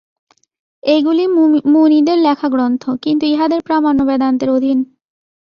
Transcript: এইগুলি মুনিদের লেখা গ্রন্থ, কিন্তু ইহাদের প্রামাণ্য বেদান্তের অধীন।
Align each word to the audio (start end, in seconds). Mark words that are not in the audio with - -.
এইগুলি 0.83 1.23
মুনিদের 1.73 2.17
লেখা 2.17 2.47
গ্রন্থ, 2.49 2.83
কিন্তু 3.03 3.23
ইহাদের 3.25 3.61
প্রামাণ্য 3.61 3.99
বেদান্তের 4.03 4.49
অধীন। 4.49 4.79